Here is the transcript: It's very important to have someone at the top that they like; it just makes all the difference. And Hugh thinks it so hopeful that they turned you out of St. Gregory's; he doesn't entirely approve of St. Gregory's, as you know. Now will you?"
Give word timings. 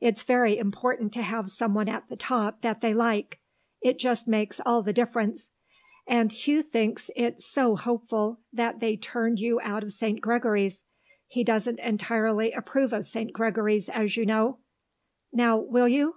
It's 0.00 0.24
very 0.24 0.58
important 0.58 1.12
to 1.12 1.22
have 1.22 1.48
someone 1.48 1.88
at 1.88 2.08
the 2.08 2.16
top 2.16 2.60
that 2.62 2.80
they 2.80 2.92
like; 2.92 3.38
it 3.80 4.00
just 4.00 4.26
makes 4.26 4.60
all 4.66 4.82
the 4.82 4.92
difference. 4.92 5.52
And 6.08 6.32
Hugh 6.32 6.60
thinks 6.60 7.08
it 7.14 7.40
so 7.40 7.76
hopeful 7.76 8.40
that 8.52 8.80
they 8.80 8.96
turned 8.96 9.38
you 9.38 9.60
out 9.62 9.84
of 9.84 9.92
St. 9.92 10.20
Gregory's; 10.20 10.82
he 11.28 11.44
doesn't 11.44 11.78
entirely 11.78 12.50
approve 12.50 12.92
of 12.92 13.04
St. 13.04 13.32
Gregory's, 13.32 13.88
as 13.88 14.16
you 14.16 14.26
know. 14.26 14.58
Now 15.32 15.56
will 15.58 15.86
you?" 15.86 16.16